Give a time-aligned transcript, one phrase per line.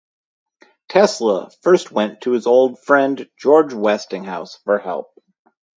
[0.89, 5.13] Tesla first went to his old friend George Westinghouse for help.